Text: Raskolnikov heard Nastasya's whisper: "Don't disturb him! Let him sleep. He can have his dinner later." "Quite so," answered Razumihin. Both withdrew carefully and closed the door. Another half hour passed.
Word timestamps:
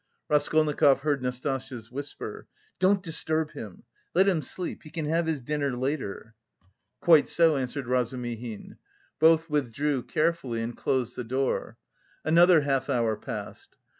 Raskolnikov 0.29 1.01
heard 1.01 1.21
Nastasya's 1.21 1.91
whisper: 1.91 2.47
"Don't 2.79 3.03
disturb 3.03 3.51
him! 3.51 3.83
Let 4.15 4.27
him 4.27 4.41
sleep. 4.41 4.81
He 4.81 4.89
can 4.89 5.05
have 5.05 5.27
his 5.27 5.41
dinner 5.43 5.77
later." 5.77 6.33
"Quite 7.01 7.27
so," 7.27 7.55
answered 7.55 7.85
Razumihin. 7.85 8.77
Both 9.19 9.47
withdrew 9.47 10.01
carefully 10.01 10.63
and 10.63 10.75
closed 10.75 11.15
the 11.15 11.23
door. 11.23 11.77
Another 12.25 12.61
half 12.61 12.89
hour 12.89 13.15
passed. 13.15 13.77